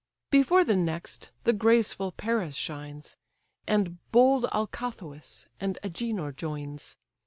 Before 0.31 0.63
the 0.65 0.75
next 0.75 1.29
the 1.43 1.53
graceful 1.53 2.11
Paris 2.11 2.55
shines, 2.55 3.17
And 3.67 3.99
bold 4.11 4.45
Alcathous, 4.51 5.45
and 5.59 5.77
Agenor 5.83 6.31
joins. 6.35 6.95